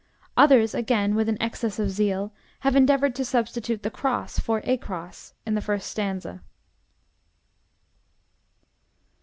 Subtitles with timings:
[0.35, 4.75] Others, again, with an excess of zeal, have endeavored to substitute "the Cross" for "a
[4.77, 6.41] cross" in the first stanza.